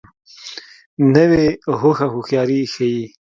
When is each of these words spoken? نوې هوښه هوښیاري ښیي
نوې 1.15 1.45
هوښه 1.79 2.07
هوښیاري 2.13 2.59
ښیي 2.73 3.03